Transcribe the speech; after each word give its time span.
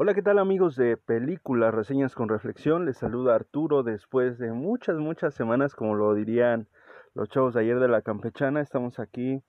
Hola, 0.00 0.14
¿qué 0.14 0.22
tal 0.22 0.38
amigos 0.38 0.76
de 0.76 0.96
Películas, 0.96 1.74
Reseñas 1.74 2.14
con 2.14 2.28
Reflexión? 2.28 2.86
Les 2.86 2.98
saluda 2.98 3.34
Arturo 3.34 3.82
después 3.82 4.38
de 4.38 4.52
muchas, 4.52 4.96
muchas 4.98 5.34
semanas, 5.34 5.74
como 5.74 5.96
lo 5.96 6.14
dirían 6.14 6.68
los 7.14 7.28
chavos 7.30 7.54
de 7.54 7.62
ayer 7.62 7.80
de 7.80 7.88
la 7.88 8.02
campechana. 8.02 8.60
Estamos 8.60 9.00
aquí 9.00 9.42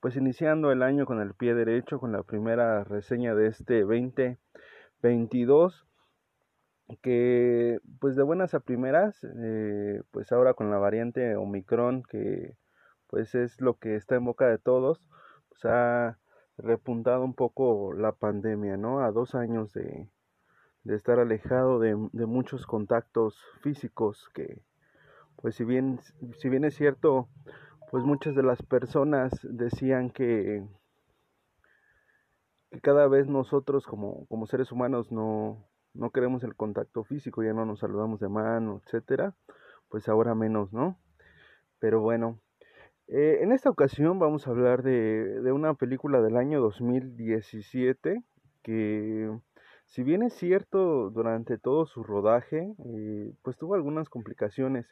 pues 0.00 0.16
iniciando 0.16 0.72
el 0.72 0.82
año 0.82 1.06
con 1.06 1.20
el 1.20 1.34
pie 1.34 1.54
derecho, 1.54 2.00
con 2.00 2.10
la 2.10 2.24
primera 2.24 2.82
reseña 2.82 3.36
de 3.36 3.46
este 3.46 3.82
2022, 3.82 5.86
que 7.00 7.78
pues 8.00 8.16
de 8.16 8.24
buenas 8.24 8.52
a 8.54 8.58
primeras, 8.58 9.22
eh, 9.22 10.02
pues 10.10 10.32
ahora 10.32 10.54
con 10.54 10.72
la 10.72 10.78
variante 10.78 11.36
Omicron, 11.36 12.02
que 12.02 12.56
pues 13.06 13.36
es 13.36 13.60
lo 13.60 13.78
que 13.78 13.94
está 13.94 14.16
en 14.16 14.24
boca 14.24 14.48
de 14.48 14.58
todos, 14.58 15.00
pues 15.50 15.64
ha 15.66 16.18
repuntado 16.58 17.24
un 17.24 17.34
poco 17.34 17.92
la 17.94 18.12
pandemia, 18.12 18.76
¿no? 18.76 19.00
A 19.00 19.10
dos 19.10 19.34
años 19.34 19.72
de, 19.72 20.08
de 20.84 20.94
estar 20.94 21.18
alejado 21.18 21.78
de, 21.78 21.96
de, 22.12 22.26
muchos 22.26 22.66
contactos 22.66 23.42
físicos 23.62 24.28
que, 24.34 24.62
pues 25.36 25.56
si 25.56 25.64
bien, 25.64 26.00
si 26.38 26.48
bien 26.48 26.64
es 26.64 26.74
cierto, 26.74 27.28
pues 27.90 28.04
muchas 28.04 28.34
de 28.34 28.42
las 28.42 28.62
personas 28.62 29.32
decían 29.42 30.10
que, 30.10 30.66
que 32.70 32.80
cada 32.80 33.08
vez 33.08 33.28
nosotros 33.28 33.86
como, 33.86 34.26
como 34.26 34.46
seres 34.46 34.72
humanos 34.72 35.10
no, 35.10 35.64
no 35.94 36.10
queremos 36.10 36.44
el 36.44 36.54
contacto 36.54 37.04
físico, 37.04 37.42
ya 37.42 37.52
no 37.52 37.64
nos 37.64 37.80
saludamos 37.80 38.20
de 38.20 38.28
mano, 38.28 38.82
etcétera, 38.84 39.34
pues 39.88 40.08
ahora 40.08 40.34
menos, 40.34 40.72
¿no? 40.72 40.98
Pero 41.78 42.00
bueno, 42.00 42.40
eh, 43.08 43.38
en 43.42 43.52
esta 43.52 43.68
ocasión 43.70 44.18
vamos 44.18 44.46
a 44.46 44.50
hablar 44.50 44.82
de, 44.82 45.40
de, 45.40 45.52
una 45.52 45.74
película 45.74 46.22
del 46.22 46.36
año 46.36 46.60
2017 46.60 48.22
que 48.62 49.30
si 49.86 50.02
bien 50.02 50.22
es 50.22 50.32
cierto 50.34 51.10
durante 51.10 51.58
todo 51.58 51.84
su 51.84 52.02
rodaje 52.02 52.74
eh, 52.86 53.32
pues 53.42 53.58
tuvo 53.58 53.74
algunas 53.74 54.08
complicaciones. 54.08 54.86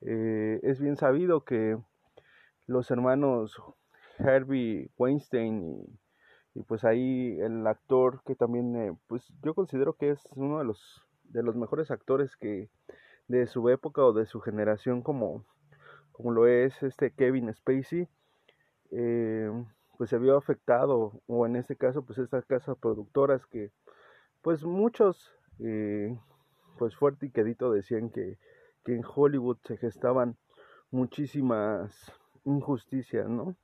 Eh, 0.00 0.60
es 0.64 0.80
bien 0.80 0.96
sabido 0.96 1.44
que 1.44 1.78
los 2.66 2.90
hermanos 2.90 3.56
Harvey 4.18 4.90
Weinstein 4.98 5.62
y, 5.62 6.58
y, 6.60 6.62
pues 6.64 6.84
ahí 6.84 7.38
el 7.40 7.66
actor 7.66 8.22
que 8.26 8.34
también 8.34 8.98
pues 9.06 9.22
yo 9.42 9.54
considero 9.54 9.94
que 9.94 10.10
es 10.10 10.20
uno 10.34 10.58
de 10.58 10.64
los 10.64 11.02
de 11.24 11.42
los 11.42 11.56
mejores 11.56 11.90
actores 11.90 12.36
que 12.36 12.68
de 13.28 13.46
su 13.46 13.68
época 13.70 14.02
o 14.04 14.12
de 14.12 14.26
su 14.26 14.40
generación 14.40 15.02
como 15.02 15.44
como 16.14 16.30
lo 16.30 16.46
es 16.46 16.80
este 16.82 17.10
Kevin 17.10 17.52
Spacey, 17.52 18.08
eh, 18.92 19.50
pues 19.98 20.10
se 20.10 20.18
vio 20.18 20.36
afectado, 20.36 21.20
o 21.26 21.44
en 21.44 21.56
este 21.56 21.76
caso, 21.76 22.02
pues 22.04 22.18
estas 22.18 22.44
casas 22.46 22.78
productoras 22.78 23.44
que, 23.46 23.72
pues 24.40 24.64
muchos, 24.64 25.34
eh, 25.58 26.16
pues 26.78 26.94
fuerte 26.96 27.26
y 27.26 27.30
quedito 27.30 27.72
decían 27.72 28.10
que, 28.10 28.38
que 28.84 28.94
en 28.94 29.02
Hollywood 29.04 29.58
se 29.64 29.76
gestaban 29.76 30.36
muchísimas 30.92 32.12
injusticias, 32.44 33.28
¿no? 33.28 33.56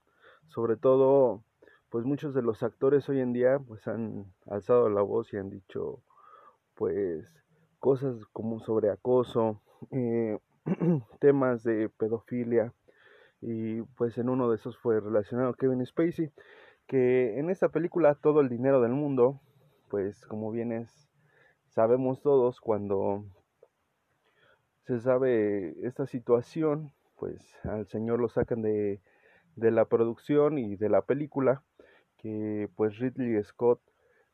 Sobre 0.48 0.76
todo, 0.76 1.44
pues 1.88 2.04
muchos 2.04 2.34
de 2.34 2.42
los 2.42 2.64
actores 2.64 3.08
hoy 3.08 3.20
en 3.20 3.32
día, 3.32 3.60
pues 3.60 3.86
han 3.86 4.32
alzado 4.46 4.88
la 4.88 5.02
voz 5.02 5.32
y 5.32 5.36
han 5.36 5.50
dicho, 5.50 6.02
pues, 6.74 7.24
cosas 7.78 8.26
como 8.32 8.58
sobre 8.58 8.90
acoso, 8.90 9.60
eh, 9.92 10.36
temas 11.20 11.62
de 11.62 11.88
pedofilia 11.88 12.72
y 13.40 13.82
pues 13.96 14.18
en 14.18 14.28
uno 14.28 14.50
de 14.50 14.56
esos 14.56 14.76
fue 14.78 15.00
relacionado 15.00 15.54
Kevin 15.54 15.84
Spacey 15.84 16.30
que 16.86 17.38
en 17.38 17.50
esta 17.50 17.68
película 17.70 18.14
todo 18.14 18.40
el 18.40 18.48
dinero 18.48 18.80
del 18.80 18.92
mundo 18.92 19.40
pues 19.88 20.26
como 20.26 20.50
bien 20.50 20.72
es 20.72 21.08
sabemos 21.68 22.20
todos 22.20 22.60
cuando 22.60 23.24
se 24.84 25.00
sabe 25.00 25.74
esta 25.86 26.06
situación 26.06 26.92
pues 27.16 27.40
al 27.64 27.86
señor 27.86 28.18
lo 28.18 28.28
sacan 28.28 28.62
de, 28.62 29.00
de 29.56 29.70
la 29.70 29.84
producción 29.84 30.58
y 30.58 30.76
de 30.76 30.88
la 30.88 31.02
película 31.02 31.62
que 32.18 32.68
pues 32.76 32.98
Ridley 32.98 33.42
Scott 33.44 33.80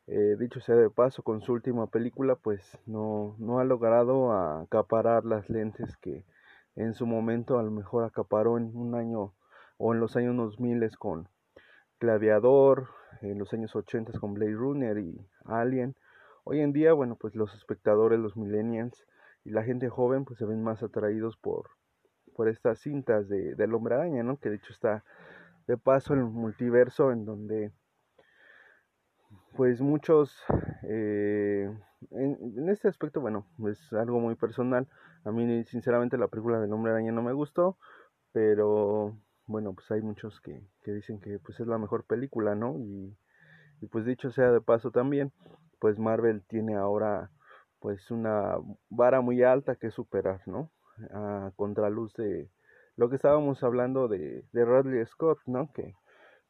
eh, 0.09 0.37
dicho 0.39 0.61
sea 0.61 0.77
de 0.77 0.91
paso, 0.91 1.23
con 1.23 1.41
su 1.43 1.53
última 1.53 1.89
película, 1.89 2.37
pues 2.37 2.79
no, 2.87 3.35
no 3.39 3.59
ha 3.59 3.65
logrado 3.65 4.33
acaparar 4.33 5.25
las 5.25 5.51
lentes 5.51 5.97
que 5.97 6.25
en 6.77 6.95
su 6.95 7.07
momento 7.07 7.59
a 7.59 7.63
lo 7.63 7.71
mejor 7.71 8.05
acaparó 8.05 8.57
en 8.59 8.77
un 8.77 8.95
año 8.95 9.35
o 9.79 9.95
en 9.95 10.01
los 10.01 10.17
años 10.17 10.37
2000 10.37 10.97
con 10.99 11.29
Gladiador, 11.99 12.89
en 13.23 13.39
los 13.39 13.53
años 13.53 13.75
80 13.75 14.19
con 14.19 14.35
Blade 14.35 14.53
Runner 14.53 14.99
y 14.99 15.27
Alien. 15.45 15.97
Hoy 16.45 16.61
en 16.61 16.73
día, 16.73 16.93
bueno, 16.93 17.17
pues 17.17 17.35
los 17.35 17.55
espectadores, 17.55 18.21
los 18.21 18.37
millennials 18.37 19.07
y 19.45 19.51
la 19.51 19.65
gente 19.65 19.89
joven, 19.89 20.25
pues 20.25 20.39
se 20.39 20.45
ven 20.45 20.63
más 20.63 20.83
atraídos 20.83 21.37
por, 21.37 21.71
por 22.35 22.49
estas 22.49 22.79
cintas 22.79 23.29
de, 23.29 23.55
del 23.55 23.75
hombre 23.75 23.95
araña, 23.95 24.23
¿no? 24.23 24.39
Que 24.39 24.51
de 24.51 24.57
hecho 24.57 24.73
está 24.73 25.05
de 25.67 25.77
paso 25.77 26.15
el 26.15 26.21
multiverso 26.21 27.11
en 27.11 27.25
donde 27.25 27.73
pues 29.55 29.81
muchos, 29.81 30.37
eh, 30.83 31.71
en, 32.11 32.39
en, 32.57 32.69
este 32.69 32.89
aspecto, 32.89 33.21
bueno, 33.21 33.47
es 33.69 33.93
algo 33.93 34.21
muy 34.21 34.35
personal. 34.35 34.89
A 35.25 35.31
mí, 35.31 35.65
sinceramente, 35.65 36.19
la 36.19 36.29
película 36.29 36.61
del 36.61 36.73
Hombre 36.73 36.93
Araña 36.93 37.13
no 37.13 37.23
me 37.23 37.33
gustó, 37.33 37.79
pero 38.33 39.17
bueno, 39.47 39.75
pues 39.75 39.91
hay 39.91 40.03
muchos 40.03 40.41
que, 40.41 40.61
que 40.83 40.93
dicen 40.93 41.21
que 41.21 41.39
pues 41.39 41.61
es 41.61 41.67
la 41.67 41.79
mejor 41.79 42.05
película, 42.05 42.55
¿no? 42.55 42.79
Y, 42.79 43.17
y, 43.81 43.87
pues 43.87 44.05
dicho 44.05 44.31
sea 44.31 44.51
de 44.51 44.61
paso 44.61 44.91
también, 44.91 45.33
pues 45.79 45.99
Marvel 45.99 46.43
tiene 46.47 46.77
ahora 46.77 47.31
pues 47.81 48.11
una 48.11 48.57
vara 48.91 49.21
muy 49.21 49.43
alta 49.43 49.77
que 49.77 49.91
superar, 49.91 50.43
¿no? 50.47 50.71
A 51.13 51.53
contraluz 51.57 52.15
de 52.15 52.51
lo 52.97 53.09
que 53.09 53.17
estábamos 53.17 53.63
hablando 53.63 54.09
de, 54.09 54.45
de 54.53 54.65
Radley 54.65 55.05
Scott, 55.07 55.39
¿no? 55.47 55.71
Que 55.73 55.95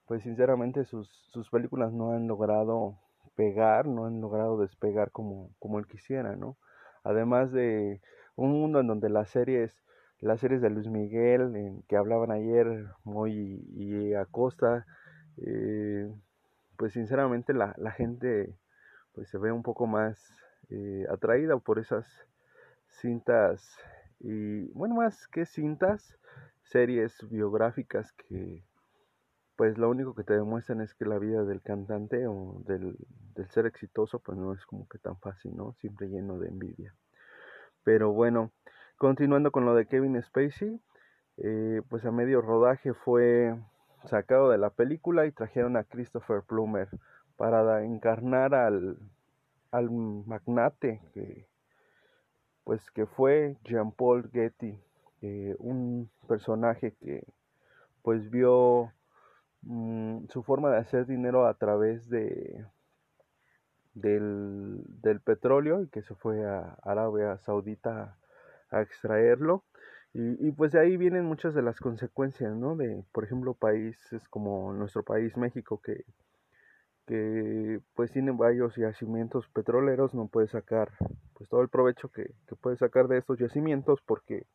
pues 0.06 0.22
sinceramente 0.22 0.84
sus, 0.84 1.08
sus 1.32 1.50
películas 1.50 1.92
no 1.92 2.12
han 2.12 2.28
logrado 2.28 2.98
pegar, 3.34 3.86
no 3.86 4.06
han 4.06 4.20
logrado 4.20 4.58
despegar 4.58 5.10
como, 5.10 5.50
como 5.58 5.78
él 5.78 5.86
quisiera, 5.86 6.36
¿no? 6.36 6.56
Además 7.04 7.52
de 7.52 8.00
un 8.34 8.52
mundo 8.52 8.80
en 8.80 8.86
donde 8.86 9.08
las 9.08 9.28
series, 9.30 9.72
las 10.20 10.40
series 10.40 10.60
de 10.60 10.70
Luis 10.70 10.88
Miguel, 10.88 11.54
en 11.56 11.82
que 11.82 11.96
hablaban 11.96 12.30
ayer, 12.30 12.86
muy 13.04 13.64
y 13.74 14.14
Acosta, 14.14 14.86
eh, 15.38 16.10
pues 16.76 16.92
sinceramente 16.92 17.52
la, 17.52 17.74
la, 17.78 17.90
gente 17.90 18.54
pues 19.14 19.28
se 19.28 19.38
ve 19.38 19.52
un 19.52 19.62
poco 19.62 19.86
más 19.86 20.18
eh, 20.70 21.06
atraída 21.10 21.56
por 21.58 21.78
esas 21.78 22.06
cintas 22.88 23.76
y 24.20 24.68
bueno 24.72 24.94
más 24.94 25.28
que 25.28 25.44
cintas 25.44 26.18
series 26.62 27.18
biográficas 27.28 28.12
que 28.12 28.62
pues 29.56 29.78
lo 29.78 29.88
único 29.90 30.14
que 30.14 30.22
te 30.22 30.34
demuestran 30.34 30.82
es 30.82 30.94
que 30.94 31.06
la 31.06 31.18
vida 31.18 31.44
del 31.44 31.62
cantante 31.62 32.26
o 32.26 32.62
del, 32.66 32.96
del, 33.34 33.50
ser 33.50 33.66
exitoso 33.66 34.18
pues 34.18 34.36
no 34.38 34.52
es 34.52 34.64
como 34.66 34.86
que 34.88 34.98
tan 34.98 35.18
fácil, 35.18 35.56
¿no? 35.56 35.72
Siempre 35.80 36.08
lleno 36.08 36.38
de 36.38 36.48
envidia. 36.48 36.94
Pero 37.82 38.12
bueno, 38.12 38.52
continuando 38.98 39.50
con 39.50 39.64
lo 39.64 39.74
de 39.74 39.86
Kevin 39.86 40.20
Spacey, 40.22 40.80
eh, 41.38 41.82
pues 41.88 42.04
a 42.04 42.10
medio 42.10 42.42
rodaje 42.42 42.92
fue 42.92 43.56
sacado 44.04 44.50
de 44.50 44.58
la 44.58 44.70
película 44.70 45.26
y 45.26 45.32
trajeron 45.32 45.76
a 45.76 45.84
Christopher 45.84 46.42
Plummer 46.42 46.88
para 47.36 47.84
encarnar 47.84 48.54
al, 48.54 48.98
al 49.70 49.90
magnate 49.90 51.00
que 51.12 51.46
pues 52.64 52.90
que 52.90 53.06
fue 53.06 53.56
Jean 53.62 53.92
Paul 53.92 54.28
Getty, 54.32 54.76
eh, 55.22 55.54
un 55.60 56.10
personaje 56.26 56.96
que 57.00 57.24
pues 58.02 58.28
vio 58.28 58.92
Mm, 59.68 60.28
su 60.28 60.44
forma 60.44 60.70
de 60.70 60.78
hacer 60.78 61.06
dinero 61.06 61.46
a 61.46 61.54
través 61.54 62.08
de 62.08 62.64
del, 63.94 64.84
del, 65.02 65.20
petróleo 65.20 65.82
y 65.82 65.88
que 65.88 66.02
se 66.02 66.14
fue 66.14 66.44
a 66.46 66.76
Arabia 66.82 67.38
Saudita 67.38 68.16
a, 68.70 68.82
extraerlo. 68.82 69.64
Y, 70.14 70.48
y, 70.48 70.52
pues 70.52 70.72
de 70.72 70.80
ahí 70.80 70.96
vienen 70.96 71.24
muchas 71.24 71.54
de 71.54 71.62
las 71.62 71.80
consecuencias 71.80 72.54
no 72.54 72.76
de 72.76 73.04
por 73.12 73.24
ejemplo 73.24 73.54
países 73.54 74.28
como 74.28 74.72
nuestro 74.72 75.02
país 75.02 75.36
México 75.36 75.80
que 75.82 76.04
que 77.06 77.80
pues 77.94 78.12
tiene 78.12 78.32
varios 78.32 78.76
yacimientos 78.76 79.48
petroleros 79.48 80.14
no 80.14 80.28
puede 80.28 80.48
sacar 80.48 80.92
pues 81.34 81.48
todo 81.48 81.62
el 81.62 81.68
provecho 81.68 82.08
que, 82.10 82.34
que 82.48 82.56
puede 82.56 82.76
sacar 82.76 83.08
de 83.08 83.18
estos 83.18 83.38
yacimientos 83.38 84.00
porque 84.02 84.46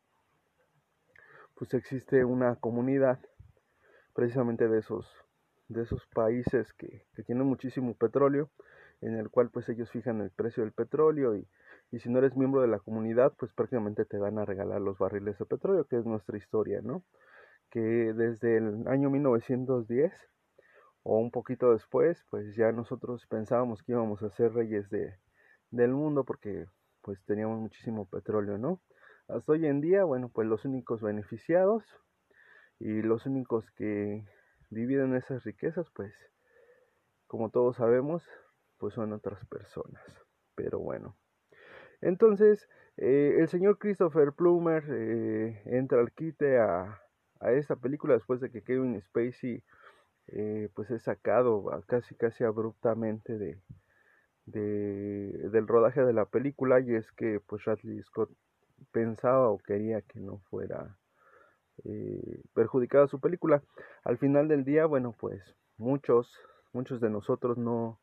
pues 1.54 1.74
existe 1.74 2.24
una 2.24 2.56
comunidad 2.56 3.18
precisamente 4.14 4.68
de 4.68 4.78
esos, 4.78 5.06
de 5.68 5.82
esos 5.82 6.06
países 6.08 6.72
que, 6.74 7.04
que, 7.14 7.22
tienen 7.22 7.46
muchísimo 7.46 7.94
petróleo, 7.94 8.50
en 9.00 9.16
el 9.16 9.30
cual 9.30 9.50
pues 9.50 9.68
ellos 9.68 9.90
fijan 9.90 10.20
el 10.20 10.30
precio 10.30 10.62
del 10.62 10.72
petróleo 10.72 11.36
y, 11.36 11.46
y, 11.90 11.98
si 12.00 12.08
no 12.08 12.18
eres 12.18 12.36
miembro 12.36 12.60
de 12.60 12.68
la 12.68 12.78
comunidad 12.78 13.32
pues 13.38 13.52
prácticamente 13.52 14.04
te 14.04 14.18
van 14.18 14.38
a 14.38 14.44
regalar 14.44 14.80
los 14.80 14.98
barriles 14.98 15.38
de 15.38 15.46
petróleo, 15.46 15.86
que 15.86 15.96
es 15.98 16.06
nuestra 16.06 16.36
historia, 16.36 16.80
¿no? 16.82 17.02
Que 17.70 17.80
desde 17.80 18.58
el 18.58 18.86
año 18.86 19.10
1910 19.10 20.12
o 21.04 21.18
un 21.18 21.30
poquito 21.30 21.72
después 21.72 22.24
pues 22.30 22.54
ya 22.54 22.70
nosotros 22.72 23.26
pensábamos 23.26 23.82
que 23.82 23.92
íbamos 23.92 24.22
a 24.22 24.30
ser 24.30 24.52
reyes 24.52 24.88
de, 24.90 25.16
del 25.70 25.92
mundo 25.92 26.24
porque 26.24 26.66
pues 27.02 27.18
teníamos 27.24 27.58
muchísimo 27.60 28.06
petróleo, 28.06 28.58
¿no? 28.58 28.80
Hasta 29.28 29.52
hoy 29.52 29.66
en 29.66 29.80
día, 29.80 30.04
bueno, 30.04 30.28
pues 30.28 30.46
los 30.46 30.64
únicos 30.64 31.00
beneficiados 31.00 31.84
y 32.82 33.00
los 33.00 33.26
únicos 33.26 33.70
que 33.72 34.24
dividen 34.70 35.14
esas 35.14 35.44
riquezas, 35.44 35.88
pues 35.94 36.12
como 37.28 37.50
todos 37.50 37.76
sabemos, 37.76 38.28
pues 38.78 38.94
son 38.94 39.12
otras 39.12 39.46
personas. 39.46 40.02
Pero 40.56 40.80
bueno. 40.80 41.16
Entonces, 42.00 42.68
eh, 42.96 43.36
el 43.38 43.48
señor 43.48 43.78
Christopher 43.78 44.32
Plummer 44.32 44.82
eh, 44.90 45.62
entra 45.66 46.00
al 46.00 46.10
quite 46.10 46.58
a, 46.58 47.00
a, 47.38 47.52
esta 47.52 47.76
película 47.76 48.14
después 48.14 48.40
de 48.40 48.50
que 48.50 48.64
Kevin 48.64 49.00
Spacey 49.00 49.62
eh, 50.26 50.68
pues 50.74 50.90
es 50.90 51.04
sacado 51.04 51.64
casi 51.86 52.16
casi 52.16 52.42
abruptamente 52.42 53.38
de, 53.38 53.60
de, 54.46 55.48
del 55.50 55.68
rodaje 55.68 56.04
de 56.04 56.12
la 56.12 56.24
película 56.24 56.80
y 56.80 56.94
es 56.94 57.12
que 57.12 57.38
pues 57.46 57.64
Radley 57.64 58.02
Scott 58.02 58.30
pensaba 58.90 59.48
o 59.50 59.58
quería 59.58 60.02
que 60.02 60.18
no 60.18 60.38
fuera 60.50 60.98
eh, 61.84 62.42
perjudicada 62.54 63.08
su 63.08 63.20
película. 63.20 63.62
Al 64.04 64.18
final 64.18 64.48
del 64.48 64.64
día, 64.64 64.86
bueno, 64.86 65.14
pues 65.18 65.42
muchos, 65.76 66.32
muchos 66.72 67.00
de 67.00 67.10
nosotros 67.10 67.58
no, 67.58 68.00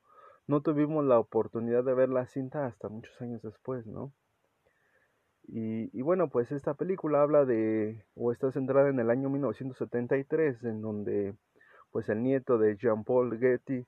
no 0.47 0.61
tuvimos 0.61 1.05
la 1.05 1.19
oportunidad 1.19 1.83
de 1.83 1.93
ver 1.93 2.09
la 2.09 2.25
cinta 2.27 2.65
hasta 2.65 2.89
muchos 2.89 3.19
años 3.21 3.41
después, 3.41 3.85
¿no? 3.85 4.13
Y, 5.43 5.89
y, 5.97 6.01
bueno, 6.03 6.29
pues 6.29 6.51
esta 6.51 6.75
película 6.75 7.23
habla 7.23 7.43
de, 7.43 8.05
o 8.15 8.31
está 8.31 8.51
centrada 8.51 8.89
en 8.89 8.99
el 8.99 9.09
año 9.09 9.29
1973, 9.29 10.63
en 10.63 10.81
donde 10.81 11.35
pues 11.91 12.07
el 12.09 12.21
nieto 12.21 12.59
de 12.59 12.77
Jean-Paul 12.77 13.39
Getty 13.39 13.87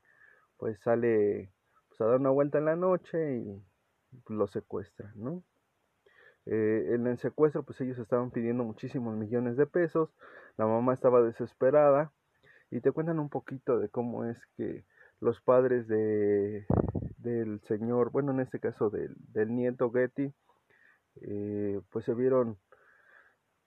pues 0.56 0.80
sale 0.80 1.52
pues, 1.88 2.00
a 2.00 2.06
dar 2.06 2.20
una 2.20 2.30
vuelta 2.30 2.58
en 2.58 2.64
la 2.66 2.76
noche 2.76 3.36
y 3.36 3.62
lo 4.28 4.46
secuestran, 4.46 5.12
¿no? 5.16 5.42
Eh, 6.46 6.94
en 6.94 7.06
el 7.06 7.18
secuestro, 7.18 7.62
pues 7.62 7.80
ellos 7.80 7.98
estaban 7.98 8.30
pidiendo 8.30 8.64
muchísimos 8.64 9.16
millones 9.16 9.56
de 9.56 9.66
pesos. 9.66 10.10
La 10.56 10.66
mamá 10.66 10.94
estaba 10.94 11.22
desesperada. 11.22 12.12
Y 12.70 12.80
te 12.80 12.92
cuentan 12.92 13.18
un 13.18 13.28
poquito 13.28 13.78
de 13.78 13.88
cómo 13.88 14.24
es 14.24 14.38
que 14.56 14.84
los 15.20 15.40
padres 15.40 15.86
de, 15.88 16.66
del 17.18 17.60
señor, 17.68 18.10
bueno, 18.10 18.32
en 18.32 18.40
este 18.40 18.60
caso 18.60 18.90
del, 18.90 19.14
del 19.32 19.54
nieto 19.54 19.90
Getty, 19.92 20.32
eh, 21.20 21.80
pues 21.90 22.04
se 22.04 22.14
vieron 22.14 22.58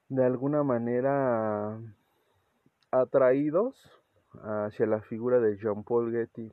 de 0.09 0.25
alguna 0.25 0.63
manera 0.63 1.79
atraídos 2.91 3.75
hacia 4.43 4.85
la 4.85 5.01
figura 5.01 5.39
de 5.39 5.57
Jean 5.57 5.83
Paul 5.83 6.11
Getty, 6.11 6.51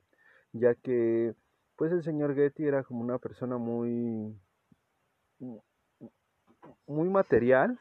ya 0.52 0.74
que 0.74 1.34
pues 1.76 1.92
el 1.92 2.02
señor 2.02 2.34
Getty 2.34 2.64
era 2.64 2.84
como 2.84 3.00
una 3.00 3.18
persona 3.18 3.58
muy 3.58 4.38
muy 6.86 7.08
material 7.08 7.78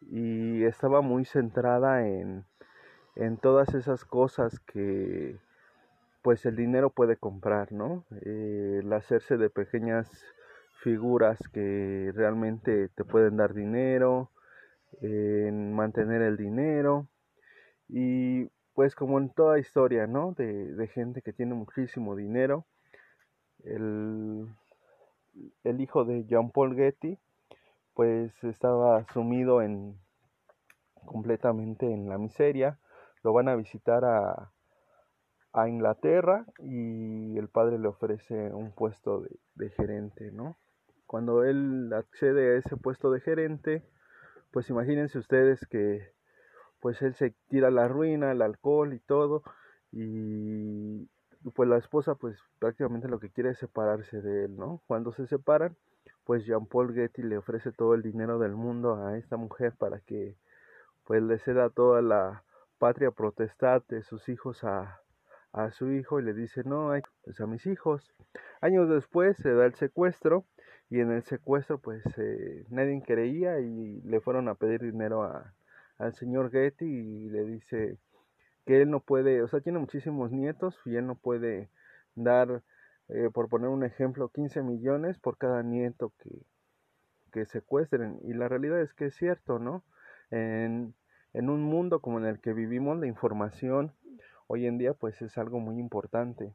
y 0.00 0.64
estaba 0.64 1.00
muy 1.00 1.24
centrada 1.24 2.06
en, 2.06 2.44
en 3.16 3.36
todas 3.38 3.74
esas 3.74 4.04
cosas 4.04 4.60
que 4.60 5.38
pues 6.22 6.46
el 6.46 6.56
dinero 6.56 6.90
puede 6.90 7.16
comprar, 7.16 7.72
¿no? 7.72 8.04
el 8.22 8.90
hacerse 8.92 9.36
de 9.36 9.50
pequeñas 9.50 10.10
figuras 10.82 11.38
que 11.52 12.12
realmente 12.14 12.88
te 12.88 13.04
pueden 13.04 13.36
dar 13.36 13.54
dinero, 13.54 14.30
en 15.00 15.72
mantener 15.74 16.22
el 16.22 16.36
dinero 16.36 17.08
y 17.88 18.46
pues 18.74 18.94
como 18.94 19.18
en 19.18 19.30
toda 19.30 19.58
historia, 19.58 20.06
¿no? 20.06 20.32
De, 20.32 20.74
de 20.74 20.88
gente 20.88 21.22
que 21.22 21.32
tiene 21.32 21.54
muchísimo 21.54 22.16
dinero, 22.16 22.66
el, 23.64 24.48
el 25.62 25.80
hijo 25.80 26.04
de 26.04 26.24
Jean 26.24 26.50
Paul 26.50 26.74
Getty 26.74 27.18
pues 27.94 28.32
estaba 28.44 29.06
sumido 29.12 29.62
en 29.62 29.96
completamente 31.04 31.92
en 31.92 32.08
la 32.08 32.18
miseria. 32.18 32.78
Lo 33.22 33.32
van 33.32 33.48
a 33.48 33.56
visitar 33.56 34.04
a, 34.04 34.52
a 35.54 35.68
Inglaterra 35.68 36.44
y 36.58 37.38
el 37.38 37.48
padre 37.48 37.78
le 37.78 37.88
ofrece 37.88 38.52
un 38.52 38.72
puesto 38.72 39.24
de, 39.54 39.70
gerente, 39.70 40.32
¿no? 40.32 40.58
Cuando 41.06 41.44
él 41.44 41.92
accede 41.92 42.54
a 42.54 42.58
ese 42.58 42.76
puesto 42.76 43.10
de 43.12 43.20
gerente, 43.20 43.84
pues 44.50 44.68
imagínense 44.68 45.18
ustedes 45.18 45.64
que 45.70 46.12
pues 46.80 47.00
él 47.02 47.14
se 47.14 47.34
tira 47.48 47.70
la 47.70 47.88
ruina, 47.88 48.32
el 48.32 48.42
alcohol 48.42 48.92
y 48.94 48.98
todo, 48.98 49.42
y 49.92 51.08
pues 51.54 51.68
la 51.68 51.78
esposa 51.78 52.16
pues 52.16 52.36
prácticamente 52.58 53.08
lo 53.08 53.20
que 53.20 53.30
quiere 53.30 53.50
es 53.50 53.58
separarse 53.58 54.20
de 54.20 54.46
él, 54.46 54.56
¿no? 54.56 54.82
Cuando 54.86 55.12
se 55.12 55.26
separan, 55.28 55.76
pues 56.24 56.44
Jean 56.44 56.66
Paul 56.66 56.94
Getty 56.94 57.22
le 57.22 57.36
ofrece 57.38 57.72
todo 57.72 57.94
el 57.94 58.02
dinero 58.02 58.38
del 58.38 58.52
mundo 58.52 58.96
a 58.96 59.16
esta 59.18 59.36
mujer 59.36 59.74
para 59.78 60.00
que 60.00 60.36
pues 61.04 61.22
le 61.22 61.38
ceda 61.38 61.70
toda 61.70 62.02
la 62.02 62.44
patria 62.78 63.10
protestante, 63.10 64.02
sus 64.02 64.28
hijos 64.28 64.64
a, 64.64 65.00
a 65.52 65.70
su 65.70 65.90
hijo 65.92 66.20
y 66.20 66.24
le 66.24 66.34
dice 66.34 66.62
no, 66.64 66.90
hay 66.90 67.02
pues 67.22 67.40
a 67.40 67.46
mis 67.46 67.66
hijos. 67.66 68.14
Años 68.60 68.88
después 68.88 69.36
se 69.36 69.52
da 69.52 69.66
el 69.66 69.74
secuestro 69.74 70.44
y 70.90 71.00
en 71.00 71.12
el 71.12 71.22
secuestro 71.24 71.78
pues 71.78 72.02
eh, 72.18 72.64
nadie 72.70 73.02
creía 73.06 73.60
y 73.60 74.00
le 74.02 74.20
fueron 74.20 74.48
a 74.48 74.54
pedir 74.54 74.80
dinero 74.80 75.22
a, 75.22 75.54
al 75.98 76.14
señor 76.14 76.50
Getty 76.50 76.84
y 76.84 77.30
le 77.30 77.44
dice 77.44 77.98
que 78.66 78.82
él 78.82 78.90
no 78.90 79.00
puede, 79.00 79.42
o 79.42 79.48
sea, 79.48 79.60
tiene 79.60 79.78
muchísimos 79.78 80.32
nietos 80.32 80.80
y 80.84 80.96
él 80.96 81.06
no 81.06 81.16
puede 81.16 81.68
dar 82.14 82.62
eh, 83.14 83.30
por 83.32 83.48
poner 83.48 83.68
un 83.68 83.84
ejemplo, 83.84 84.28
15 84.28 84.62
millones 84.62 85.20
por 85.20 85.38
cada 85.38 85.62
nieto 85.62 86.12
que, 86.18 86.30
que 87.32 87.46
secuestren. 87.46 88.18
Y 88.24 88.34
la 88.34 88.48
realidad 88.48 88.80
es 88.80 88.92
que 88.92 89.06
es 89.06 89.14
cierto, 89.14 89.60
¿no? 89.60 89.84
En, 90.30 90.94
en 91.32 91.48
un 91.48 91.62
mundo 91.62 92.00
como 92.00 92.18
en 92.18 92.26
el 92.26 92.40
que 92.40 92.52
vivimos, 92.52 92.98
la 92.98 93.06
información 93.06 93.92
hoy 94.48 94.66
en 94.66 94.78
día 94.78 94.94
pues 94.94 95.22
es 95.22 95.38
algo 95.38 95.60
muy 95.60 95.78
importante. 95.78 96.52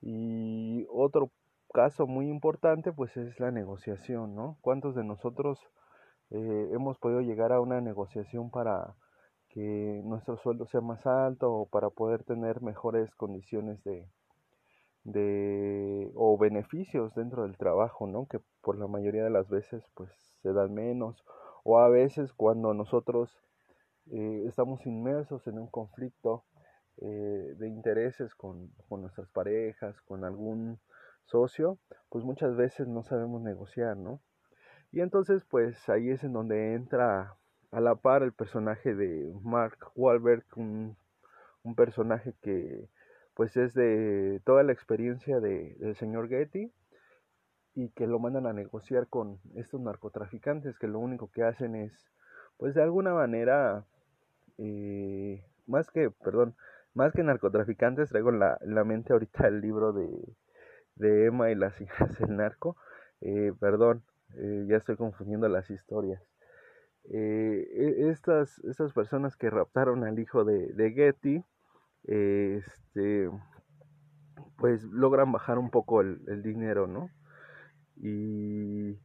Y 0.00 0.86
otro 0.90 1.32
caso 1.74 2.06
muy 2.06 2.28
importante 2.28 2.92
pues 2.92 3.16
es 3.16 3.40
la 3.40 3.50
negociación, 3.50 4.36
¿no? 4.36 4.58
¿Cuántos 4.60 4.94
de 4.94 5.02
nosotros 5.02 5.58
eh, 6.30 6.70
hemos 6.72 6.98
podido 6.98 7.20
llegar 7.20 7.52
a 7.52 7.60
una 7.60 7.80
negociación 7.80 8.50
para 8.50 8.94
que 9.48 10.02
nuestro 10.04 10.36
sueldo 10.36 10.66
sea 10.66 10.82
más 10.82 11.04
alto 11.04 11.52
o 11.52 11.66
para 11.66 11.90
poder 11.90 12.22
tener 12.22 12.62
mejores 12.62 13.12
condiciones 13.16 13.82
de, 13.82 14.08
de 15.06 16.10
o 16.16 16.36
beneficios 16.36 17.14
dentro 17.14 17.44
del 17.44 17.56
trabajo, 17.56 18.08
¿no? 18.08 18.26
Que 18.26 18.40
por 18.60 18.76
la 18.76 18.88
mayoría 18.88 19.22
de 19.22 19.30
las 19.30 19.48
veces 19.48 19.84
pues 19.94 20.10
se 20.42 20.52
dan 20.52 20.74
menos 20.74 21.24
o 21.62 21.78
a 21.78 21.88
veces 21.88 22.32
cuando 22.32 22.74
nosotros 22.74 23.30
eh, 24.10 24.44
estamos 24.46 24.84
inmersos 24.84 25.46
en 25.46 25.58
un 25.58 25.68
conflicto 25.68 26.44
eh, 26.98 27.54
de 27.56 27.68
intereses 27.68 28.34
con, 28.34 28.72
con, 28.88 29.02
nuestras 29.02 29.28
parejas, 29.28 30.00
con 30.02 30.24
algún 30.24 30.80
socio, 31.24 31.78
pues 32.08 32.24
muchas 32.24 32.56
veces 32.56 32.88
no 32.88 33.04
sabemos 33.04 33.42
negociar, 33.42 33.96
¿no? 33.96 34.20
Y 34.90 35.02
entonces 35.02 35.44
pues 35.48 35.88
ahí 35.88 36.10
es 36.10 36.24
en 36.24 36.32
donde 36.32 36.74
entra 36.74 37.36
a 37.70 37.80
la 37.80 37.94
par 37.94 38.24
el 38.24 38.32
personaje 38.32 38.94
de 38.94 39.32
Mark 39.42 39.78
Wahlberg, 39.94 40.44
un, 40.56 40.96
un 41.62 41.74
personaje 41.76 42.34
que 42.42 42.88
pues 43.36 43.56
es 43.58 43.74
de 43.74 44.40
toda 44.44 44.62
la 44.62 44.72
experiencia 44.72 45.40
de, 45.40 45.76
del 45.78 45.94
señor 45.94 46.28
Getty 46.28 46.72
y 47.74 47.90
que 47.90 48.06
lo 48.06 48.18
mandan 48.18 48.46
a 48.46 48.54
negociar 48.54 49.06
con 49.08 49.38
estos 49.54 49.80
narcotraficantes 49.80 50.78
que 50.78 50.88
lo 50.88 50.98
único 50.98 51.30
que 51.30 51.44
hacen 51.44 51.76
es 51.76 51.92
pues 52.56 52.74
de 52.74 52.82
alguna 52.82 53.12
manera 53.12 53.84
eh, 54.56 55.44
más 55.66 55.90
que 55.90 56.10
perdón 56.10 56.56
más 56.94 57.12
que 57.12 57.22
narcotraficantes 57.22 58.08
traigo 58.08 58.30
en 58.30 58.38
la, 58.38 58.58
la 58.62 58.84
mente 58.84 59.12
ahorita 59.12 59.46
el 59.48 59.60
libro 59.60 59.92
de, 59.92 60.08
de 60.94 61.26
Emma 61.26 61.50
y 61.50 61.54
las 61.54 61.78
hijas 61.82 62.18
del 62.18 62.36
narco 62.36 62.76
eh, 63.20 63.52
perdón 63.60 64.02
eh, 64.34 64.64
ya 64.66 64.76
estoy 64.76 64.96
confundiendo 64.96 65.48
las 65.48 65.70
historias. 65.70 66.22
E, 67.08 68.08
estas, 68.10 68.58
estas 68.64 68.92
personas 68.92 69.36
que 69.36 69.50
raptaron 69.50 70.04
al 70.04 70.18
hijo 70.18 70.44
de, 70.44 70.72
de 70.72 70.92
Getty 70.92 71.44
este, 72.06 73.30
pues 74.56 74.82
logran 74.84 75.32
bajar 75.32 75.58
un 75.58 75.70
poco 75.70 76.00
el, 76.00 76.42
dinero, 76.42 76.86
¿no? 76.86 77.10
Y 77.96 78.98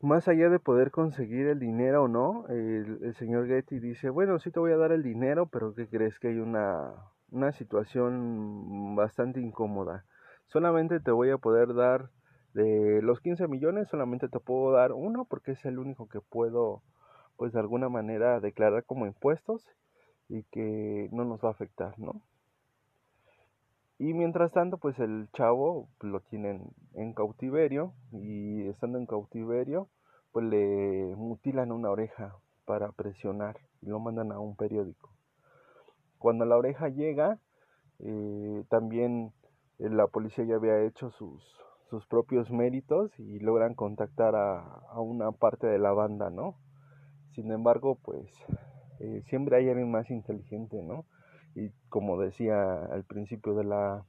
más 0.00 0.28
allá 0.28 0.48
de 0.48 0.58
poder 0.58 0.90
conseguir 0.90 1.46
el 1.46 1.58
dinero 1.58 2.04
o 2.04 2.08
no, 2.08 2.46
el, 2.48 3.14
señor 3.14 3.46
Getty 3.46 3.78
dice, 3.80 4.10
bueno, 4.10 4.38
sí 4.38 4.50
te 4.50 4.60
voy 4.60 4.72
a 4.72 4.76
dar 4.76 4.92
el 4.92 5.02
dinero, 5.02 5.46
pero 5.46 5.74
¿qué 5.74 5.88
crees 5.88 6.18
que 6.18 6.28
hay 6.28 6.38
una, 6.38 6.92
una 7.30 7.52
situación 7.52 8.94
bastante 8.96 9.40
incómoda? 9.40 10.04
Solamente 10.46 11.00
te 11.00 11.10
voy 11.10 11.30
a 11.30 11.38
poder 11.38 11.74
dar 11.74 12.10
de 12.54 13.00
los 13.02 13.20
15 13.20 13.46
millones, 13.46 13.88
solamente 13.88 14.28
te 14.28 14.40
puedo 14.40 14.72
dar 14.72 14.92
uno 14.92 15.24
porque 15.24 15.52
es 15.52 15.64
el 15.64 15.78
único 15.78 16.08
que 16.08 16.20
puedo, 16.20 16.82
pues 17.36 17.52
de 17.52 17.60
alguna 17.60 17.88
manera, 17.88 18.40
declarar 18.40 18.84
como 18.84 19.06
impuestos 19.06 19.64
y 20.30 20.44
que 20.44 21.08
no 21.12 21.24
nos 21.24 21.44
va 21.44 21.48
a 21.48 21.52
afectar, 21.52 21.98
¿no? 21.98 22.22
Y 23.98 24.14
mientras 24.14 24.52
tanto, 24.52 24.78
pues 24.78 24.98
el 24.98 25.28
chavo 25.34 25.88
lo 26.00 26.20
tienen 26.20 26.72
en 26.94 27.12
cautiverio 27.12 27.92
y 28.12 28.66
estando 28.68 28.96
en 28.96 29.04
cautiverio, 29.04 29.88
pues 30.32 30.46
le 30.46 31.14
mutilan 31.16 31.70
una 31.70 31.90
oreja 31.90 32.36
para 32.64 32.92
presionar 32.92 33.58
y 33.82 33.86
lo 33.86 34.00
mandan 34.00 34.32
a 34.32 34.38
un 34.38 34.56
periódico. 34.56 35.10
Cuando 36.18 36.46
la 36.46 36.56
oreja 36.56 36.88
llega, 36.88 37.38
eh, 37.98 38.64
también 38.70 39.32
eh, 39.78 39.90
la 39.90 40.06
policía 40.06 40.44
ya 40.44 40.54
había 40.54 40.82
hecho 40.82 41.10
sus, 41.10 41.42
sus 41.90 42.06
propios 42.06 42.50
méritos 42.50 43.10
y 43.18 43.40
logran 43.40 43.74
contactar 43.74 44.34
a, 44.34 44.60
a, 44.60 45.00
una 45.00 45.32
parte 45.32 45.66
de 45.66 45.78
la 45.78 45.92
banda, 45.92 46.30
¿no? 46.30 46.54
Sin 47.34 47.50
embargo, 47.52 47.98
pues 48.02 48.30
eh, 49.00 49.22
siempre 49.28 49.56
hay 49.56 49.68
alguien 49.68 49.90
más 49.90 50.10
inteligente, 50.10 50.82
¿no? 50.82 51.06
Y 51.54 51.70
como 51.88 52.20
decía 52.20 52.84
al 52.84 53.04
principio 53.04 53.54
de 53.54 53.64
la 53.64 54.04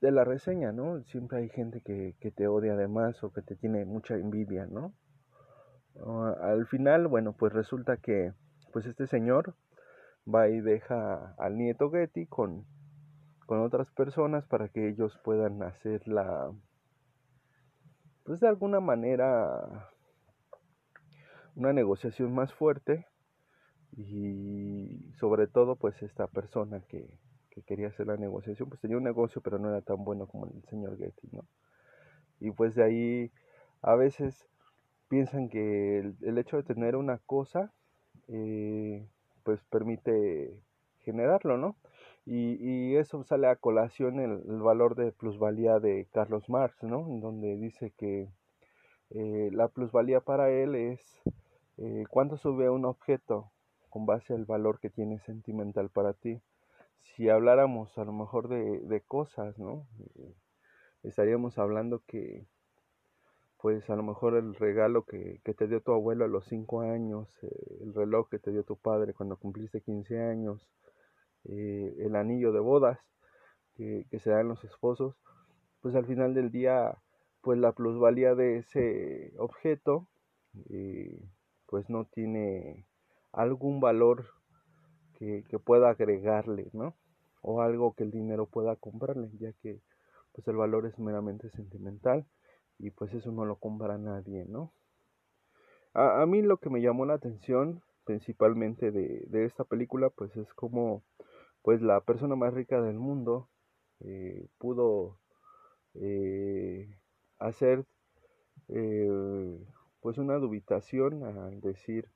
de 0.00 0.12
la 0.12 0.24
reseña, 0.24 0.70
¿no? 0.72 1.02
Siempre 1.04 1.38
hay 1.38 1.48
gente 1.48 1.80
que, 1.80 2.14
que 2.20 2.30
te 2.30 2.46
odia 2.46 2.74
además 2.74 3.22
o 3.24 3.32
que 3.32 3.42
te 3.42 3.56
tiene 3.56 3.84
mucha 3.84 4.14
envidia, 4.14 4.66
¿no? 4.66 4.92
Uh, 5.94 6.34
al 6.40 6.66
final, 6.66 7.08
bueno, 7.08 7.32
pues 7.32 7.52
resulta 7.52 7.96
que 7.96 8.32
pues 8.72 8.86
este 8.86 9.06
señor 9.06 9.54
va 10.32 10.48
y 10.48 10.60
deja 10.60 11.34
al 11.38 11.56
nieto 11.56 11.90
Getty 11.90 12.26
con, 12.26 12.64
con 13.46 13.60
otras 13.60 13.90
personas 13.90 14.46
para 14.46 14.68
que 14.68 14.88
ellos 14.88 15.18
puedan 15.24 15.62
hacer 15.62 16.06
la, 16.06 16.52
pues 18.28 18.40
de 18.40 18.48
alguna 18.48 18.78
manera, 18.78 19.88
una 21.56 21.72
negociación 21.72 22.34
más 22.34 22.52
fuerte 22.52 23.06
y 23.98 25.12
sobre 25.18 25.48
todo 25.48 25.74
pues 25.74 26.00
esta 26.02 26.28
persona 26.28 26.80
que, 26.88 27.04
que 27.50 27.62
quería 27.62 27.88
hacer 27.88 28.06
la 28.06 28.16
negociación 28.16 28.68
pues 28.68 28.80
tenía 28.80 28.96
un 28.96 29.02
negocio 29.02 29.40
pero 29.42 29.58
no 29.58 29.68
era 29.68 29.80
tan 29.82 30.04
bueno 30.04 30.26
como 30.26 30.46
el 30.46 30.62
señor 30.70 30.96
Getty, 30.96 31.28
¿no? 31.32 31.44
Y 32.40 32.52
pues 32.52 32.76
de 32.76 32.84
ahí 32.84 33.32
a 33.82 33.96
veces 33.96 34.46
piensan 35.08 35.48
que 35.48 35.98
el, 35.98 36.38
hecho 36.38 36.56
de 36.56 36.62
tener 36.62 36.94
una 36.94 37.18
cosa 37.18 37.72
eh, 38.28 39.04
pues 39.42 39.60
permite 39.64 40.54
generarlo, 41.00 41.56
¿no? 41.56 41.74
Y, 42.24 42.56
y 42.60 42.96
eso 42.96 43.24
sale 43.24 43.48
a 43.48 43.56
colación 43.56 44.20
el, 44.20 44.42
el, 44.48 44.60
valor 44.60 44.94
de 44.94 45.10
plusvalía 45.12 45.80
de 45.80 46.06
Carlos 46.12 46.48
Marx, 46.48 46.82
¿no? 46.84 47.04
Donde 47.20 47.56
dice 47.56 47.92
que 47.96 48.28
eh, 49.10 49.48
la 49.52 49.68
plusvalía 49.68 50.20
para 50.20 50.50
él 50.50 50.74
es 50.74 51.00
eh, 51.78 52.04
cuánto 52.10 52.36
sube 52.36 52.68
un 52.68 52.84
objeto 52.84 53.50
con 53.88 54.06
base 54.06 54.34
al 54.34 54.44
valor 54.44 54.80
que 54.80 54.90
tiene 54.90 55.18
sentimental 55.20 55.90
para 55.90 56.12
ti. 56.12 56.40
Si 57.02 57.28
habláramos 57.28 57.96
a 57.98 58.04
lo 58.04 58.12
mejor 58.12 58.48
de, 58.48 58.80
de 58.80 59.00
cosas, 59.00 59.58
¿no? 59.58 59.86
Eh, 60.16 60.34
estaríamos 61.02 61.58
hablando 61.58 62.02
que 62.06 62.46
pues 63.58 63.90
a 63.90 63.96
lo 63.96 64.04
mejor 64.04 64.36
el 64.36 64.54
regalo 64.54 65.04
que, 65.04 65.40
que, 65.44 65.52
te 65.52 65.66
dio 65.66 65.80
tu 65.80 65.92
abuelo 65.92 66.24
a 66.24 66.28
los 66.28 66.44
5 66.44 66.82
años, 66.82 67.28
eh, 67.42 67.78
el 67.80 67.92
reloj 67.92 68.28
que 68.28 68.38
te 68.38 68.52
dio 68.52 68.62
tu 68.62 68.76
padre 68.76 69.14
cuando 69.14 69.36
cumpliste 69.36 69.80
15 69.80 70.20
años, 70.20 70.68
eh, 71.44 71.94
el 71.98 72.14
anillo 72.14 72.52
de 72.52 72.60
bodas 72.60 73.00
que, 73.74 74.06
que, 74.10 74.20
se 74.20 74.30
dan 74.30 74.48
los 74.48 74.62
esposos, 74.64 75.16
pues 75.80 75.96
al 75.96 76.06
final 76.06 76.34
del 76.34 76.52
día, 76.52 76.98
pues 77.40 77.58
la 77.58 77.72
plusvalía 77.72 78.36
de 78.36 78.58
ese 78.58 79.32
objeto, 79.38 80.06
pues 81.66 81.90
no 81.90 82.04
tiene 82.06 82.87
algún 83.32 83.80
valor 83.80 84.26
que, 85.14 85.44
que, 85.48 85.58
pueda 85.58 85.90
agregarle, 85.90 86.68
¿no? 86.72 86.94
O 87.42 87.60
algo 87.62 87.94
que 87.94 88.04
el 88.04 88.10
dinero 88.10 88.46
pueda 88.46 88.76
comprarle, 88.76 89.30
ya 89.38 89.52
que 89.62 89.80
pues 90.32 90.46
el 90.48 90.56
valor 90.56 90.86
es 90.86 90.98
meramente 90.98 91.50
sentimental 91.50 92.26
y 92.78 92.90
pues 92.90 93.12
eso 93.14 93.32
no 93.32 93.44
lo 93.44 93.56
compra 93.56 93.98
nadie, 93.98 94.44
¿no? 94.46 94.72
A, 95.94 96.22
a, 96.22 96.26
mí 96.26 96.42
lo 96.42 96.58
que 96.58 96.70
me 96.70 96.80
llamó 96.80 97.06
la 97.06 97.14
atención 97.14 97.82
principalmente 98.04 98.90
de, 98.90 99.24
de, 99.26 99.44
esta 99.44 99.64
película 99.64 100.10
pues 100.10 100.36
es 100.36 100.52
como 100.54 101.02
pues 101.62 101.82
la 101.82 102.00
persona 102.00 102.36
más 102.36 102.54
rica 102.54 102.80
del 102.80 102.98
mundo 102.98 103.48
eh, 104.00 104.46
pudo 104.58 105.18
eh, 105.94 106.96
hacer 107.38 107.84
eh, 108.68 109.58
pues 110.00 110.18
una 110.18 110.36
dubitación 110.36 111.24
al 111.24 111.60
decir 111.60 112.08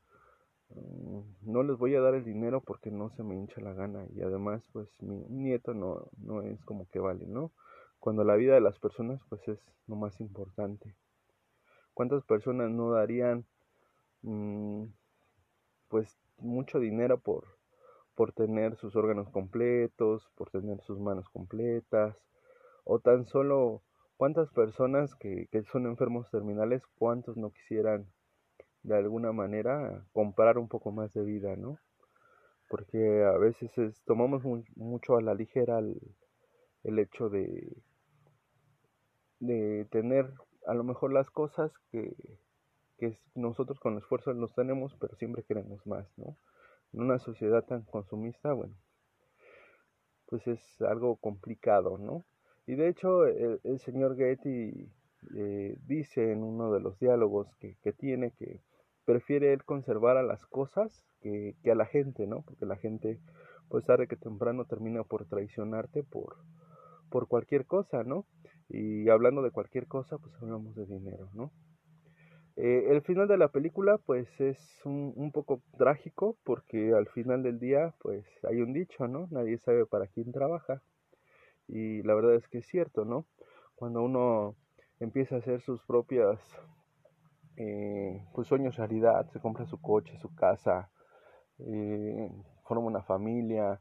no 1.42 1.62
les 1.62 1.76
voy 1.78 1.94
a 1.94 2.00
dar 2.00 2.14
el 2.14 2.24
dinero 2.24 2.60
porque 2.60 2.90
no 2.90 3.10
se 3.10 3.22
me 3.22 3.36
hincha 3.36 3.60
la 3.60 3.72
gana 3.72 4.06
y 4.14 4.22
además 4.22 4.62
pues 4.72 4.88
mi 5.00 5.16
nieto 5.28 5.74
no, 5.74 6.08
no 6.18 6.42
es 6.42 6.64
como 6.64 6.88
que 6.88 6.98
vale, 6.98 7.26
¿no? 7.26 7.52
cuando 8.02 8.24
la 8.24 8.34
vida 8.34 8.54
de 8.54 8.60
las 8.60 8.80
personas 8.80 9.20
pues 9.28 9.46
es 9.46 9.60
lo 9.86 9.94
más 9.94 10.20
importante. 10.20 10.96
¿Cuántas 11.94 12.24
personas 12.24 12.68
no 12.68 12.90
darían 12.90 13.46
mmm, 14.22 14.86
pues 15.86 16.18
mucho 16.38 16.80
dinero 16.80 17.20
por, 17.20 17.44
por 18.16 18.32
tener 18.32 18.74
sus 18.74 18.96
órganos 18.96 19.30
completos, 19.30 20.28
por 20.34 20.50
tener 20.50 20.80
sus 20.80 20.98
manos 20.98 21.28
completas, 21.28 22.16
o 22.82 22.98
tan 22.98 23.24
solo 23.24 23.82
cuántas 24.16 24.50
personas 24.50 25.14
que, 25.14 25.46
que 25.52 25.62
son 25.62 25.86
enfermos 25.86 26.28
terminales, 26.28 26.82
cuántos 26.98 27.36
no 27.36 27.50
quisieran 27.50 28.08
de 28.82 28.96
alguna 28.96 29.32
manera 29.32 30.04
comprar 30.12 30.58
un 30.58 30.68
poco 30.68 30.92
más 30.92 31.12
de 31.14 31.24
vida, 31.24 31.56
¿no? 31.56 31.78
Porque 32.68 33.24
a 33.24 33.36
veces 33.38 33.76
es, 33.78 34.02
tomamos 34.04 34.42
mucho 34.76 35.16
a 35.16 35.22
la 35.22 35.34
ligera 35.34 35.78
el, 35.78 36.00
el 36.84 36.98
hecho 36.98 37.28
de, 37.28 37.76
de 39.40 39.86
tener 39.90 40.32
a 40.66 40.74
lo 40.74 40.84
mejor 40.84 41.12
las 41.12 41.30
cosas 41.30 41.72
que, 41.90 42.14
que 42.98 43.18
nosotros 43.34 43.78
con 43.80 43.98
esfuerzo 43.98 44.32
los 44.32 44.54
tenemos, 44.54 44.94
pero 45.00 45.16
siempre 45.16 45.42
queremos 45.42 45.86
más, 45.86 46.06
¿no? 46.16 46.36
En 46.92 47.02
una 47.02 47.18
sociedad 47.18 47.64
tan 47.64 47.82
consumista, 47.82 48.52
bueno, 48.52 48.74
pues 50.26 50.46
es 50.46 50.82
algo 50.82 51.16
complicado, 51.16 51.98
¿no? 51.98 52.24
Y 52.66 52.74
de 52.74 52.88
hecho 52.88 53.26
el, 53.26 53.60
el 53.64 53.78
señor 53.80 54.16
Getty 54.16 54.88
eh, 55.36 55.76
dice 55.86 56.32
en 56.32 56.42
uno 56.42 56.72
de 56.72 56.80
los 56.80 56.98
diálogos 56.98 57.54
que, 57.56 57.76
que, 57.82 57.92
tiene 57.92 58.32
que 58.32 58.60
prefiere 59.04 59.52
él 59.52 59.64
conservar 59.64 60.16
a 60.16 60.23
las 60.23 60.44
cosas 60.47 61.04
que, 61.21 61.56
que, 61.62 61.71
a 61.73 61.75
la 61.75 61.87
gente, 61.87 62.26
¿no? 62.26 62.42
Porque 62.42 62.66
la 62.66 62.76
gente, 62.76 63.18
pues 63.68 63.85
tarde 63.85 64.09
que 64.09 64.16
temprano 64.16 64.64
termina 64.64 65.04
por 65.04 65.26
traicionarte 65.26 66.02
por, 66.02 66.37
por 67.11 67.28
cualquier 67.28 67.66
cosa, 67.66 68.04
¿no? 68.04 68.26
Y 68.68 69.09
hablando 69.09 69.42
de 69.42 69.50
cualquier 69.50 69.87
cosa, 69.87 70.18
pues 70.18 70.35
hablamos 70.40 70.75
de 70.75 70.87
dinero, 70.87 71.28
¿no? 71.35 71.52
Eh, 72.56 72.88
el 72.90 73.00
final 73.02 73.28
de 73.28 73.38
la 73.38 73.49
película, 73.49 73.99
pues 73.99 74.28
es 74.40 74.59
un, 74.85 75.12
un, 75.16 75.32
poco 75.32 75.62
trágico, 75.78 76.37
porque 76.44 76.92
al 76.92 77.09
final 77.09 77.42
del 77.42 77.59
día, 77.59 77.94
pues 78.00 78.26
hay 78.44 78.61
un 78.61 78.73
dicho, 78.73 79.09
¿no? 79.09 79.26
Nadie 79.30 79.59
sabe 79.59 79.87
para 79.87 80.06
quién 80.06 80.32
trabaja. 80.32 80.82
Y 81.66 82.02
la 82.02 82.14
verdad 82.14 82.35
es 82.35 82.49
que 82.49 82.59
es 82.59 82.66
cierto, 82.66 83.04
¿no? 83.04 83.26
Cuando 83.75 84.02
uno 84.02 84.54
empieza 85.00 85.37
a 85.37 85.38
hacer 85.38 85.62
sus 85.62 85.82
propias 85.85 86.38
eh, 87.56 88.25
pues 88.35 88.49
sueños 88.49 88.76
realidad, 88.76 89.28
se 89.32 89.40
compra 89.40 89.66
su 89.66 89.80
coche, 89.80 90.18
su 90.18 90.35
casa, 90.35 90.90
eh, 91.59 92.30
forma 92.64 92.87
una 92.87 93.02
familia, 93.02 93.80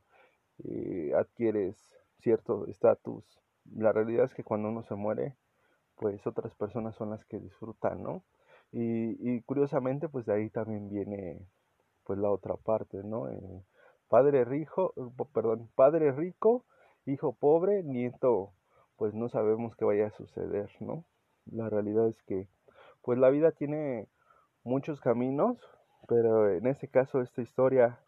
eh, 0.64 1.12
adquieres 1.16 1.78
cierto 2.20 2.68
estatus 2.68 3.42
la 3.66 3.92
realidad 3.92 4.26
es 4.26 4.34
que 4.34 4.44
cuando 4.44 4.70
uno 4.70 4.84
se 4.84 4.96
muere, 4.96 5.36
pues 5.96 6.26
otras 6.26 6.56
personas 6.56 6.96
son 6.96 7.12
las 7.12 7.26
que 7.26 7.40
disfrutan, 7.40 8.02
¿no? 8.02 8.24
Y, 8.72 9.18
y 9.30 9.42
curiosamente, 9.42 10.10
pues 10.10 10.26
de 10.26 10.34
ahí 10.34 10.50
también 10.50 10.90
viene, 10.90 11.48
pues 12.04 12.20
la 12.20 12.32
otra 12.32 12.56
parte, 12.56 13.04
¿no? 13.04 13.30
Eh, 13.30 13.64
padre 14.08 14.46
rico, 14.46 14.94
perdón, 15.34 15.70
padre 15.76 16.12
rico, 16.12 16.66
hijo 17.06 17.34
pobre, 17.34 17.84
nieto, 17.84 18.54
pues 18.98 19.14
no 19.14 19.30
sabemos 19.30 19.76
qué 19.76 19.86
vaya 19.86 20.08
a 20.08 20.12
suceder, 20.12 20.70
¿no? 20.80 21.06
La 21.46 21.70
realidad 21.70 22.08
es 22.08 22.22
que, 22.24 22.48
pues 23.02 23.20
la 23.20 23.30
vida 23.30 23.52
tiene 23.52 24.08
muchos 24.64 25.00
caminos, 25.02 25.58
pero 26.08 26.50
en 26.50 26.68
este 26.68 26.88
caso 26.88 27.22
esta 27.22 27.42
historia 27.42 28.00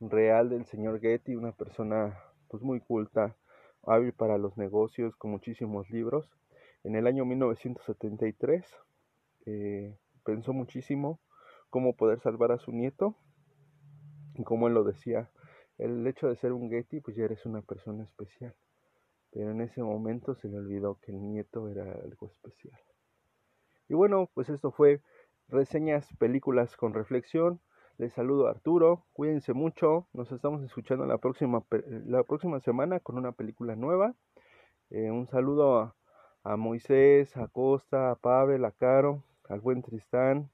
real 0.00 0.48
del 0.48 0.66
señor 0.66 1.00
Getty, 1.00 1.36
una 1.36 1.52
persona 1.52 2.18
pues 2.48 2.62
muy 2.62 2.80
culta, 2.80 3.36
hábil 3.84 4.12
para 4.12 4.38
los 4.38 4.56
negocios 4.56 5.16
con 5.16 5.30
muchísimos 5.30 5.90
libros. 5.90 6.28
En 6.84 6.96
el 6.96 7.06
año 7.06 7.24
1973 7.24 8.64
eh, 9.46 9.96
pensó 10.24 10.52
muchísimo 10.52 11.20
cómo 11.70 11.94
poder 11.94 12.20
salvar 12.20 12.52
a 12.52 12.58
su 12.58 12.72
nieto 12.72 13.16
y 14.34 14.44
como 14.44 14.68
él 14.68 14.74
lo 14.74 14.84
decía, 14.84 15.30
el 15.78 16.06
hecho 16.06 16.28
de 16.28 16.36
ser 16.36 16.52
un 16.52 16.70
Getty 16.70 17.00
pues 17.00 17.16
ya 17.16 17.24
eres 17.24 17.46
una 17.46 17.62
persona 17.62 18.04
especial. 18.04 18.54
Pero 19.30 19.50
en 19.50 19.62
ese 19.62 19.82
momento 19.82 20.34
se 20.34 20.48
le 20.48 20.58
olvidó 20.58 20.98
que 21.00 21.12
el 21.12 21.20
nieto 21.22 21.68
era 21.68 21.84
algo 21.84 22.26
especial. 22.26 22.78
Y 23.92 23.94
bueno, 23.94 24.30
pues 24.32 24.48
esto 24.48 24.70
fue 24.70 25.02
reseñas, 25.48 26.08
películas 26.16 26.78
con 26.78 26.94
reflexión. 26.94 27.60
Les 27.98 28.14
saludo 28.14 28.48
Arturo, 28.48 29.04
cuídense 29.12 29.52
mucho, 29.52 30.08
nos 30.14 30.32
estamos 30.32 30.62
escuchando 30.62 31.04
la 31.04 31.18
próxima, 31.18 31.62
la 32.06 32.22
próxima 32.22 32.58
semana 32.60 33.00
con 33.00 33.18
una 33.18 33.32
película 33.32 33.76
nueva. 33.76 34.14
Eh, 34.88 35.10
un 35.10 35.26
saludo 35.26 35.78
a, 35.78 35.94
a, 36.42 36.56
Moisés, 36.56 37.36
a 37.36 37.48
Costa, 37.48 38.12
a 38.12 38.14
Pavel, 38.14 38.64
a 38.64 38.70
Caro, 38.70 39.24
al 39.50 39.60
buen 39.60 39.82
Tristán. 39.82 40.50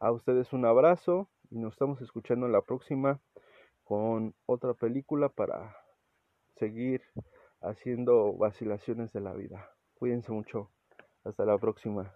A 0.00 0.10
ustedes 0.10 0.52
un 0.52 0.64
abrazo 0.64 1.28
y 1.50 1.60
nos 1.60 1.74
estamos 1.74 2.02
escuchando 2.02 2.48
la 2.48 2.62
próxima 2.62 3.20
con 3.84 4.34
otra 4.44 4.74
película 4.74 5.28
para 5.28 5.76
seguir 6.56 7.00
haciendo 7.60 8.32
vacilaciones 8.32 9.12
de 9.12 9.20
la 9.20 9.34
vida. 9.34 9.70
Cuídense 9.94 10.32
mucho. 10.32 10.72
Hasta 11.22 11.44
la 11.44 11.56
próxima. 11.58 12.12